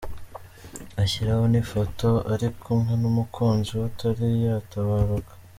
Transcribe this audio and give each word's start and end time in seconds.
Ashyiraho 1.03 1.43
n’ifoto 1.51 2.09
ari 2.33 2.47
kumwe 2.61 2.93
n’umukunzi 3.01 3.71
we 3.79 3.85
Atari 3.89 4.27
yatabaruka. 4.45 5.33